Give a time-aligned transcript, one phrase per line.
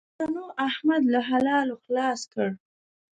[0.09, 2.49] مېلمنو؛ احمد له حلالو خلاص کړ.